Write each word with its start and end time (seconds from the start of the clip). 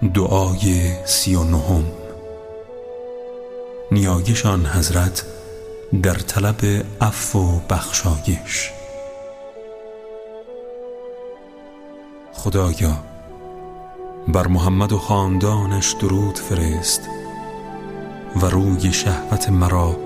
دعای 0.00 0.92
سی 1.04 1.34
و 1.34 1.44
نهم. 1.44 1.84
نیایشان 3.92 4.66
حضرت 4.66 5.24
در 6.02 6.14
طلب 6.14 6.84
عفو 7.00 7.38
و 7.38 7.60
بخشایش. 7.70 8.70
خدایا 12.32 12.96
بر 14.28 14.46
محمد 14.46 14.92
و 14.92 14.98
خاندانش 14.98 15.92
درود 15.92 16.38
فرست 16.38 17.00
و 18.42 18.46
روی 18.46 18.92
شهوت 18.92 19.50
مرا 19.50 19.96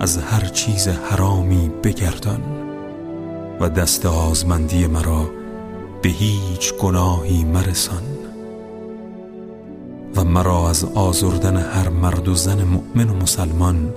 از 0.00 0.18
هر 0.18 0.44
چیز 0.44 0.88
حرامی 0.88 1.70
بگردان 1.84 2.42
و 3.60 3.68
دست 3.68 4.06
آزمندی 4.06 4.86
مرا 4.86 5.30
به 6.02 6.08
هیچ 6.08 6.74
گناهی 6.74 7.44
مرسان. 7.44 8.17
و 10.18 10.24
مرا 10.24 10.70
از 10.70 10.84
آزردن 10.84 11.56
هر 11.56 11.88
مرد 11.88 12.28
و 12.28 12.34
زن 12.34 12.64
مؤمن 12.64 13.10
و 13.10 13.14
مسلمان 13.14 13.94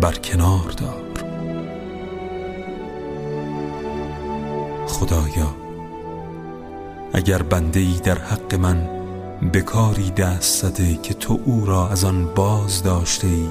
برکنار 0.00 0.74
دار. 0.76 1.24
خدایا 4.86 5.54
اگر 7.12 7.42
بنده 7.42 7.80
ای 7.80 8.00
در 8.04 8.18
حق 8.18 8.54
من 8.54 8.88
بکاری 9.52 10.10
دست 10.10 10.62
زده 10.66 10.94
که 11.02 11.14
تو 11.14 11.40
او 11.44 11.66
را 11.66 11.88
از 11.88 12.04
آن 12.04 12.34
باز 12.34 12.82
داشته 12.82 13.26
ای 13.26 13.48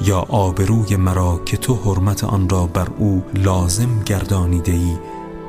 یا 0.00 0.18
آبروی 0.28 0.96
مرا 0.96 1.40
که 1.44 1.56
تو 1.56 1.74
حرمت 1.74 2.24
آن 2.24 2.48
را 2.48 2.66
بر 2.66 2.88
او 2.98 3.24
لازم 3.34 4.02
گردانیده 4.06 4.72
ای 4.72 4.96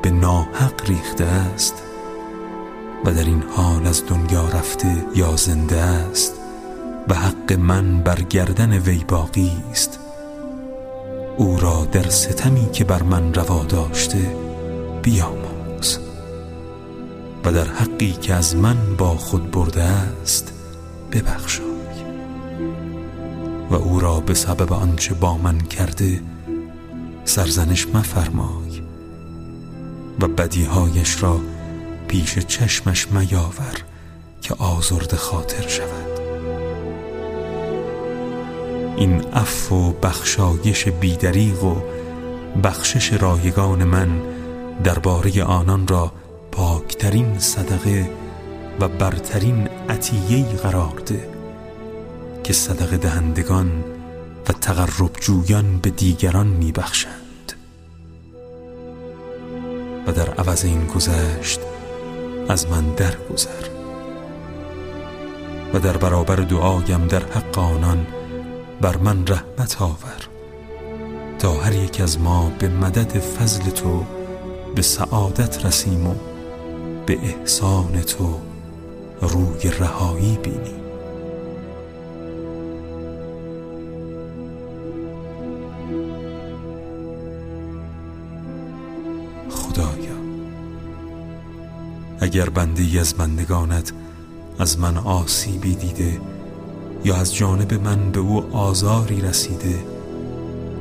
به 0.02 0.10
ناحق 0.10 0.88
ریخته 0.88 1.24
است. 1.24 1.85
و 3.06 3.10
در 3.10 3.24
این 3.24 3.42
حال 3.56 3.86
از 3.86 4.06
دنیا 4.06 4.48
رفته 4.48 5.04
یا 5.14 5.36
زنده 5.36 5.76
است 5.76 6.32
و 7.08 7.14
حق 7.14 7.52
من 7.52 8.00
بر 8.00 8.20
گردن 8.20 8.78
وی 8.78 9.04
باقی 9.08 9.52
است. 9.70 9.98
او 11.36 11.60
را 11.60 11.84
در 11.92 12.08
ستمی 12.08 12.70
که 12.72 12.84
بر 12.84 13.02
من 13.02 13.34
روا 13.34 13.64
داشته 13.64 14.36
بیاموز. 15.02 15.98
و 17.44 17.52
در 17.52 17.64
حقی 17.64 18.12
که 18.12 18.34
از 18.34 18.56
من 18.56 18.96
با 18.98 19.16
خود 19.16 19.50
برده 19.50 19.82
است 19.82 20.52
ببخشای. 21.12 21.66
و 23.70 23.74
او 23.74 24.00
را 24.00 24.20
به 24.20 24.34
سبب 24.34 24.72
آنچه 24.72 25.14
با 25.14 25.38
من 25.38 25.58
کرده 25.58 26.20
سرزنش 27.24 27.86
مفرمای. 27.88 28.82
و 30.20 30.28
بدیهایش 30.28 31.22
را 31.22 31.40
پیش 32.08 32.38
چشمش 32.38 33.08
میاور 33.08 33.82
که 34.42 34.54
آزرد 34.54 35.14
خاطر 35.14 35.68
شود. 35.68 36.20
این 38.96 39.20
عفو 39.32 39.76
و 39.76 39.92
بخشایش 39.92 40.88
بیدریغ 40.88 41.64
و 41.64 41.76
بخشش 42.62 43.12
رایگان 43.12 43.84
من 43.84 44.22
درباره 44.84 45.44
آنان 45.44 45.88
را 45.88 46.12
پاکترین 46.52 47.38
صدقه 47.38 48.10
و 48.80 48.88
برترین 48.88 49.68
عطیهی 49.88 50.42
قرار 50.42 51.02
ده 51.06 51.28
که 52.44 52.52
صدقه 52.52 52.96
دهندگان 52.96 53.84
و 54.48 54.52
تقرب 54.52 55.10
جویان 55.20 55.78
به 55.78 55.90
دیگران 55.90 56.46
میبخشند. 56.46 57.52
و 60.06 60.12
در 60.12 60.30
عوض 60.30 60.64
این 60.64 60.86
گذشت 60.86 61.60
از 62.48 62.66
من 62.70 62.94
درگذر 62.94 63.68
و 65.74 65.78
در 65.78 65.96
برابر 65.96 66.36
دعایم 66.36 67.06
در 67.06 67.22
حق 67.22 67.58
آنان 67.58 68.06
بر 68.80 68.96
من 68.96 69.26
رحمت 69.26 69.82
آور 69.82 70.28
تا 71.38 71.52
هر 71.52 71.74
یک 71.74 72.00
از 72.00 72.20
ما 72.20 72.52
به 72.58 72.68
مدد 72.68 73.18
فضل 73.18 73.70
تو 73.70 74.04
به 74.74 74.82
سعادت 74.82 75.66
رسیم 75.66 76.06
و 76.06 76.14
به 77.06 77.18
احسان 77.22 78.00
تو 78.00 78.38
روی 79.20 79.70
رهایی 79.78 80.38
بینیم. 80.42 80.85
اگر 92.36 92.50
بنده 92.50 93.00
از 93.00 93.14
بندگانت 93.14 93.92
از 94.58 94.78
من 94.78 94.96
آسیبی 94.96 95.74
دیده 95.74 96.20
یا 97.04 97.16
از 97.16 97.34
جانب 97.34 97.74
من 97.74 98.12
به 98.12 98.20
او 98.20 98.56
آزاری 98.56 99.20
رسیده 99.20 99.84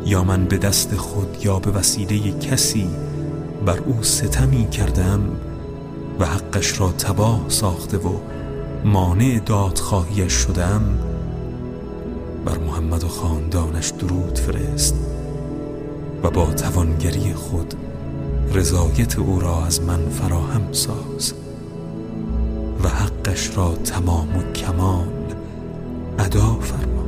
یا 0.05 0.23
من 0.23 0.45
به 0.45 0.57
دست 0.57 0.95
خود 0.95 1.37
یا 1.45 1.59
به 1.59 1.71
وسیله 1.71 2.39
کسی 2.39 2.87
بر 3.65 3.77
او 3.77 4.03
ستمی 4.03 4.69
کردم 4.69 5.19
و 6.19 6.25
حقش 6.25 6.79
را 6.79 6.91
تباه 6.91 7.45
ساخته 7.47 7.97
و 7.97 8.19
مانع 8.85 9.39
دادخواهیش 9.39 10.33
شدم 10.33 10.99
بر 12.45 12.57
محمد 12.57 13.03
و 13.03 13.07
خاندانش 13.07 13.89
درود 13.89 14.37
فرست 14.37 14.95
و 16.23 16.29
با 16.29 16.45
توانگری 16.45 17.33
خود 17.33 17.73
رضایت 18.53 19.19
او 19.19 19.39
را 19.39 19.65
از 19.65 19.81
من 19.81 20.09
فراهم 20.09 20.73
ساز. 20.73 21.44
و 22.85 22.87
حقش 22.87 23.57
را 23.57 23.75
تمام 23.75 24.37
و 24.37 24.51
کمال 24.53 25.07
ادا 26.19 26.59
فرما. 26.61 27.05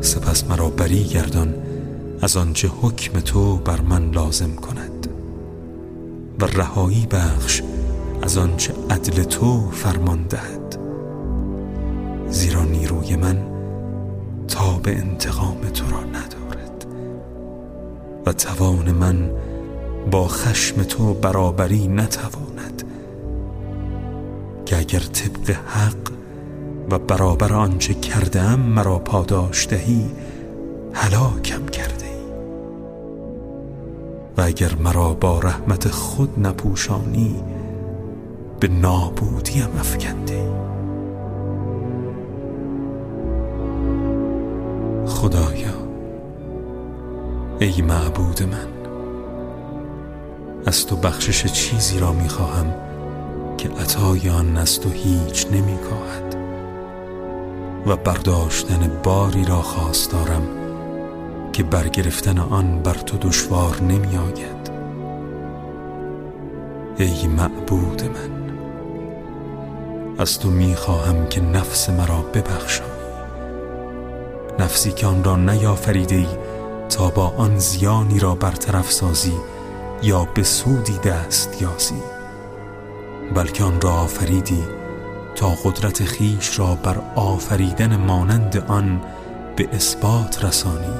سپس 0.00 0.44
مرا 0.44 0.70
بری 0.70 1.04
گردان 1.04 1.54
از 2.22 2.36
آنچه 2.36 2.68
حکم 2.82 3.20
تو 3.20 3.56
بر 3.56 3.80
من 3.80 4.10
لازم 4.10 4.54
کند. 4.54 5.06
و 6.40 6.44
رهایی 6.44 7.06
بخش 7.06 7.62
از 8.22 8.38
آنچه 8.38 8.74
عدل 8.90 9.22
تو 9.22 9.70
فرمان 9.70 10.22
دهد. 10.22 10.78
زیرا 12.28 12.64
نیروی 12.64 13.16
من 13.16 13.38
تا 14.48 14.78
به 14.82 14.98
انتقام 14.98 15.60
تو 15.74 15.84
را 15.90 16.00
ندارد. 16.00 16.86
و 18.26 18.32
توان 18.32 18.92
من 18.92 19.30
با 20.10 20.28
خشم 20.28 20.82
تو 20.82 21.14
برابری 21.14 21.88
نتواند. 21.88 22.50
که 24.70 24.78
اگر 24.78 25.00
طبق 25.00 25.50
حق 25.50 26.10
و 26.90 26.98
برابر 26.98 27.52
آنچه 27.52 27.94
کردم 27.94 28.60
مرا 28.60 28.98
پاداش 28.98 29.68
دهی 29.68 30.10
هلاکم 30.92 31.66
کرده 31.66 32.06
ای 32.06 32.30
و 34.36 34.40
اگر 34.40 34.74
مرا 34.74 35.14
با 35.14 35.38
رحمت 35.38 35.88
خود 35.88 36.46
نپوشانی 36.46 37.42
به 38.60 38.68
نابودیم 38.68 39.68
افکنده 39.78 40.50
خدایا 45.06 45.80
ای 47.60 47.82
معبود 47.82 48.42
من 48.42 48.69
از 50.66 50.86
تو 50.86 50.96
بخشش 50.96 51.46
چیزی 51.46 51.98
را 51.98 52.12
می‌خواهم 52.12 52.74
که 53.58 53.68
عطای 53.68 54.30
آن 54.30 54.56
از 54.56 54.80
تو 54.80 54.90
هیچ 54.90 55.46
نمیکاهد. 55.46 56.36
و 57.86 57.96
برداشتن 57.96 58.90
باری 59.02 59.44
را 59.44 59.62
خواست 59.62 60.12
دارم 60.12 60.42
که 61.52 61.62
برگرفتن 61.62 62.38
آن 62.38 62.82
بر 62.82 62.94
تو 62.94 63.18
دشوار 63.28 63.82
نمیآید. 63.82 64.70
ای 66.98 67.26
معبود 67.26 68.02
من 68.02 68.40
از 70.18 70.38
تو 70.38 70.50
می‌خواهم 70.50 71.26
که 71.26 71.40
نفس 71.40 71.90
مرا 71.90 72.22
ببخشایی 72.34 72.90
نفسی 74.58 74.92
که 74.92 75.06
آن 75.06 75.24
را 75.24 75.36
نیافریده 75.36 76.16
ای 76.16 76.26
تا 76.88 77.10
با 77.10 77.26
آن 77.36 77.58
زیانی 77.58 78.18
را 78.18 78.34
برطرف 78.34 78.92
سازی 78.92 79.34
یا 80.02 80.24
به 80.24 80.42
سودی 80.42 80.98
دست 80.98 81.62
یازی 81.62 82.02
بلکه 83.34 83.64
آن 83.64 83.80
را 83.80 83.92
آفریدی 83.92 84.64
تا 85.34 85.48
قدرت 85.64 86.04
خیش 86.04 86.58
را 86.58 86.74
بر 86.74 86.96
آفریدن 87.14 87.96
مانند 87.96 88.64
آن 88.68 89.00
به 89.56 89.68
اثبات 89.72 90.44
رسانی. 90.44 90.94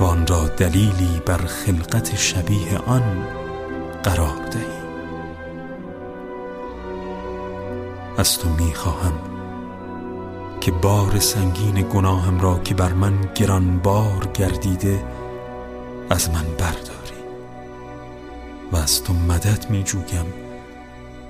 و 0.00 0.04
آن 0.04 0.26
را 0.26 0.48
دلیلی 0.48 1.22
بر 1.26 1.36
خلقت 1.36 2.16
شبیه 2.16 2.78
آن 2.86 3.26
قرار 4.02 4.46
دهی. 4.50 4.76
از 8.18 8.38
تو 8.38 8.48
می‌خواهم 8.48 9.12
که 10.60 10.72
بار 10.72 11.18
سنگین 11.18 11.88
گناهم 11.94 12.40
را 12.40 12.58
که 12.58 12.74
بر 12.74 12.92
من 12.92 13.14
گرانبار 13.34 14.28
گردیده 14.34 15.04
از 16.10 16.30
من 16.30 16.44
برداری. 16.58 16.95
و 18.72 18.76
از 18.76 19.02
تو 19.02 19.12
مدد 19.12 19.70
می 19.70 19.82
جویم 19.82 20.34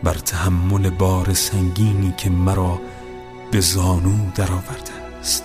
بر 0.02 0.14
تحمل 0.14 0.90
بار 0.90 1.34
سنگینی 1.34 2.14
که 2.16 2.30
مرا 2.30 2.80
به 3.50 3.60
زانو 3.60 4.30
درآورده 4.34 4.92
است. 5.20 5.44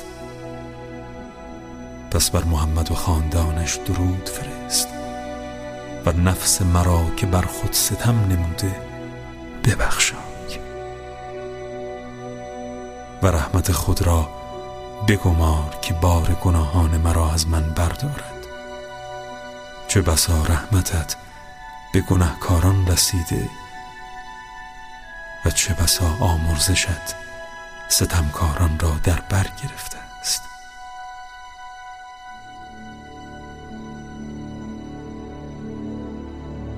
پس 2.12 2.32
بر 2.32 2.44
محمد 2.44 2.92
و 2.92 2.96
خاندانش 2.96 3.76
درود 3.76 4.30
فرست 4.30 4.88
و 6.06 6.12
نفس 6.12 6.62
مرا 6.62 7.06
که 7.18 7.26
بر 7.26 7.42
خود 7.42 7.74
ستم 7.74 8.20
نموده 8.30 8.76
ببخشای 9.64 10.18
و 13.24 13.28
رحمت 13.28 13.72
خود 13.72 14.02
را 14.02 14.30
بگمار 15.08 15.78
که 15.82 15.94
بار 15.94 16.38
گناهان 16.44 16.98
مرا 16.98 17.32
از 17.32 17.48
من 17.48 17.62
بردارد. 17.62 18.48
چه 19.88 20.02
بسا 20.02 20.44
رحمتت 20.44 21.16
به 21.94 22.02
گناهکاران 22.02 22.88
رسیده 22.88 23.50
و 25.46 25.50
چه 25.50 25.74
بسا 25.74 26.18
آمرزشت 26.20 27.16
ستمکاران 27.88 28.80
را 28.80 28.92
در 29.04 29.22
بر 29.30 29.48
گرفته 29.64 29.98
است. 30.22 30.42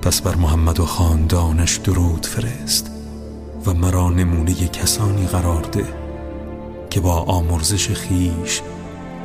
پس 0.02 0.22
بر 0.22 0.34
محمد 0.34 0.80
و 0.80 0.86
خاندانش 0.86 1.76
درود 1.76 2.26
فرست 2.26 2.90
و 3.66 3.74
مرا 3.74 4.10
نمونه 4.10 4.54
کسانی 4.54 5.26
قرار 5.26 5.62
ده 5.62 5.94
که 6.90 7.00
با 7.00 7.14
آمرزش 7.14 7.90
خیش 7.90 8.62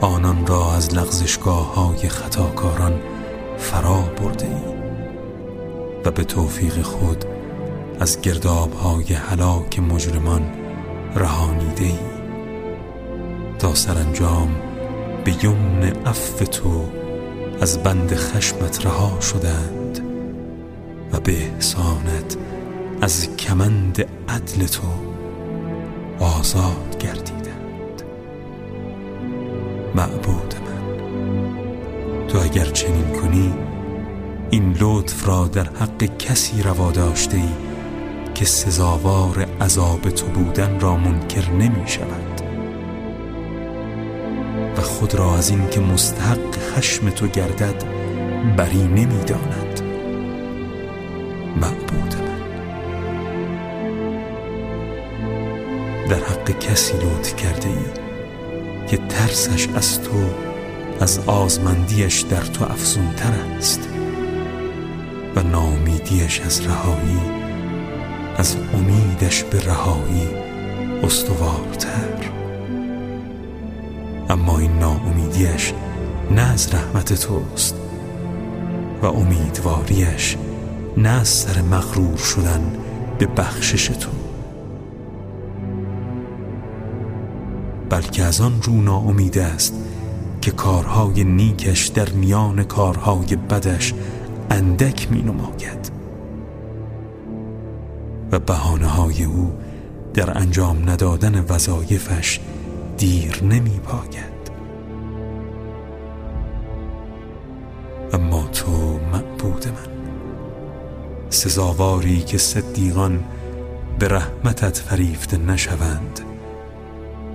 آنان 0.01 0.47
را 0.47 0.73
از 0.73 0.93
لغزشگاه 0.93 1.75
های 1.75 2.09
خطاکاران 2.09 3.01
فرا 3.57 4.01
برده 4.01 4.45
ای 4.45 4.78
به 6.11 6.23
توفیق 6.23 6.81
خود 6.81 7.25
از 7.99 8.21
گرداب 8.21 8.73
های 8.73 9.13
حلاک 9.13 9.79
مجرمان 9.79 10.41
رهانیده 11.15 11.83
ای. 11.83 11.99
تا 13.59 13.75
سرانجام 13.75 14.55
به 15.23 15.45
یمن 15.45 15.83
عفو 16.05 16.45
تو 16.45 16.85
از 17.61 17.83
بند 17.83 18.15
خشمت 18.15 18.85
رها 18.85 19.19
شدند 19.19 19.99
و 21.11 21.19
به 21.19 21.31
احسانت 21.31 22.37
از 23.01 23.35
کمند 23.35 24.05
عدل 24.29 24.65
تو 24.65 24.87
آزاد 26.19 26.97
گردیدند. 26.99 28.03
معبود 29.95 30.55
من 30.65 30.97
تو 32.27 32.39
اگر 32.39 32.65
چنین 32.65 33.09
کنی 33.09 33.68
این 34.51 34.75
لطف 34.79 35.27
را 35.27 35.47
در 35.47 35.63
حق 35.63 36.17
کسی 36.17 36.61
روا 36.61 36.91
داشته 36.91 37.37
ای 37.37 37.49
که 38.33 38.45
سزاوار 38.45 39.47
عذاب 39.61 40.09
تو 40.09 40.25
بودن 40.25 40.79
را 40.79 40.97
منکر 40.97 41.51
نمی 41.51 41.87
شود. 41.87 42.41
و 44.77 44.81
خود 44.81 45.15
را 45.15 45.37
از 45.37 45.49
این 45.49 45.69
که 45.69 45.79
مستحق 45.79 46.55
خشم 46.75 47.09
تو 47.09 47.27
گردد 47.27 47.83
بری 48.57 48.83
نمی 48.83 49.23
داند. 49.27 49.81
معبود 51.61 52.15
من. 52.15 52.39
در 56.09 56.23
حق 56.23 56.59
کسی 56.59 56.93
لطف 56.97 57.35
کرده 57.35 57.67
ای 57.67 58.07
که 58.87 58.97
ترسش 58.97 59.67
از 59.75 60.01
تو 60.01 60.15
از 60.99 61.19
آزمندیش 61.19 62.21
در 62.21 62.41
تو 62.41 62.63
افزونتر 62.63 63.31
است. 63.57 63.98
و 65.35 65.43
نامیدیش 65.43 66.41
از 66.41 66.61
رهایی 66.65 67.19
از 68.37 68.57
امیدش 68.73 69.43
به 69.43 69.65
رهایی 69.65 70.27
استوارتر. 71.03 72.31
اما 74.29 74.59
این 74.59 74.79
ناامیدیش 74.79 75.73
نه 76.31 76.41
از 76.41 76.73
رحمت 76.73 77.13
توست 77.13 77.75
و 79.01 79.05
امیدواریش 79.05 80.37
نه 80.97 81.09
از 81.09 81.27
سر 81.27 81.61
مغرور 81.61 82.17
شدن 82.17 82.77
به 83.19 83.25
بخشش 83.25 83.87
تو. 83.87 84.09
بلکه 87.89 88.23
از 88.23 88.41
آن 88.41 88.61
رو 88.61 88.81
ناامید 88.81 89.37
است 89.37 89.73
که 90.41 90.51
کارهای 90.51 91.23
نیکش 91.23 91.87
در 91.87 92.09
میان 92.09 92.63
کارهای 92.63 93.35
بدش 93.35 93.93
اندک 94.49 95.11
می 95.11 95.21
نماید. 95.21 95.91
و 98.31 98.39
بحانه 98.39 98.87
های 98.87 99.23
او 99.23 99.53
در 100.13 100.37
انجام 100.37 100.89
ندادن 100.89 101.45
وظایفش 101.49 102.39
دیر 102.97 103.43
نمی 103.43 103.79
باید 103.79 104.39
اما 108.13 108.47
تو 108.47 108.99
معبود 109.11 109.67
من. 109.67 109.99
سزاواری 111.29 112.21
که 112.21 112.37
صدیقان 112.37 113.23
به 113.99 114.07
رحمتت 114.07 114.77
فریفته 114.77 115.37
نشوند 115.37 116.19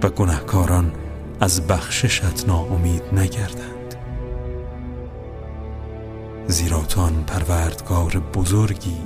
و 0.03 0.09
گناهکاران 0.09 0.93
از 1.41 1.67
بخششت 1.67 2.45
ناامید 2.49 3.03
نگردند. 3.13 3.84
زیرا 6.49 6.83
تو 6.83 7.11
پروردگار 7.27 8.19
بزرگی 8.19 9.01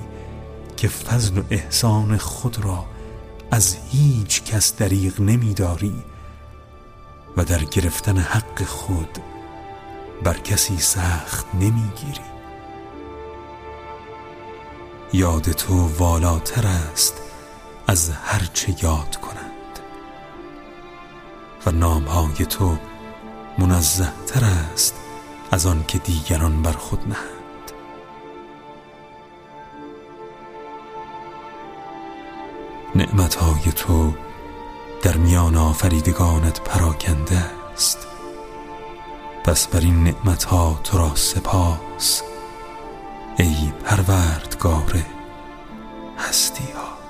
که 0.77 0.89
فضل 0.89 1.39
و 1.39 1.43
احسان 1.51 2.17
خود 2.17 2.65
را 2.65 2.85
از 3.51 3.77
هیچ 3.91 4.43
کس 4.43 4.77
دریغ 4.77 5.21
نمیداری 5.21 6.05
و 7.37 7.45
در 7.45 7.65
گرفتن 7.65 8.19
حق 8.19 8.63
خود 8.65 9.19
بر 10.23 10.39
کسی 10.39 10.79
سخت 10.79 11.47
نمی‌گیری. 11.55 12.29
یاد 15.13 15.53
تو 15.53 15.89
والاتر 15.99 16.67
است 16.67 17.15
از 17.87 18.11
هرچه 18.11 18.75
یاد 18.83 19.17
کنند. 19.17 19.79
و 21.67 21.71
نامهای 21.71 22.47
تو 22.47 22.79
منزه 23.59 24.13
تر 24.27 24.45
است 24.45 24.95
از 25.51 25.67
آن 25.67 25.85
که 25.89 25.99
دیگران 25.99 26.63
بر 26.63 26.73
خود 26.73 27.09
نهند. 27.09 27.38
نعمتهای 33.09 33.73
تو 33.77 34.15
در 35.03 35.17
میان 35.17 35.57
آفریدگانت 35.57 36.61
پراکنده 36.61 37.45
است. 37.73 38.07
پس 39.45 39.67
بر 39.67 39.81
این 39.81 40.05
نعمتها 40.05 40.81
تو 40.85 40.99
را 40.99 41.15
سپاس. 41.15 42.23
ای 43.39 43.73
پروردگار 43.85 45.03
هستی 46.19 46.65
ها. 46.73 47.08